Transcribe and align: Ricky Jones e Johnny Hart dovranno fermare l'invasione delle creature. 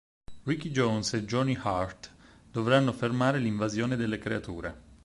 Ricky 0.45 0.71
Jones 0.71 1.13
e 1.13 1.25
Johnny 1.25 1.55
Hart 1.61 2.11
dovranno 2.49 2.91
fermare 2.91 3.37
l'invasione 3.37 3.95
delle 3.95 4.17
creature. 4.17 4.75